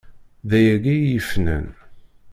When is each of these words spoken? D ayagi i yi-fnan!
D 0.49 0.51
ayagi 0.57 0.95
i 1.01 1.07
yi-fnan! 1.07 1.67